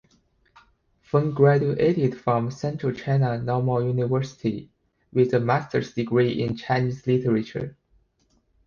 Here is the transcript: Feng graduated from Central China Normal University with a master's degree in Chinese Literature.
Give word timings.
Feng 1.03 1.29
graduated 1.31 2.19
from 2.19 2.49
Central 2.49 2.91
China 2.91 3.37
Normal 3.37 3.85
University 3.89 4.71
with 5.13 5.31
a 5.35 5.39
master's 5.39 5.93
degree 5.93 6.41
in 6.41 6.55
Chinese 6.55 7.05
Literature. 7.05 7.77